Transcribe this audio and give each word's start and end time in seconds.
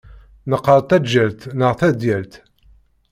Neqqar 0.49 0.79
taǧǧalt 0.89 1.41
neɣ 1.59 1.71
tadyalt. 1.79 2.33